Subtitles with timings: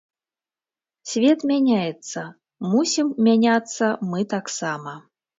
[1.09, 2.19] Свет мяняецца,
[2.71, 4.95] мусім мяняцца мы таксама.